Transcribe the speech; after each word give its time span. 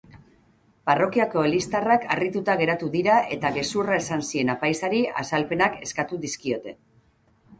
Parrokiako 0.89 1.41
eliztarrek 1.49 2.07
harrituta 2.13 2.55
geratu 2.61 2.89
dira 2.95 3.19
eta 3.35 3.51
gezurra 3.59 3.99
esan 4.03 4.25
zien 4.31 4.49
apaizari 4.55 5.03
azalpenak 5.25 5.79
eskatu 5.89 6.23
dizkiote. 6.25 6.75